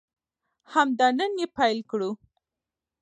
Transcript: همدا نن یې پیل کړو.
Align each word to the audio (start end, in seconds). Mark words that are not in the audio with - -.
همدا 0.73 1.07
نن 1.19 1.31
یې 1.41 1.47
پیل 1.57 1.79
کړو. 1.89 2.11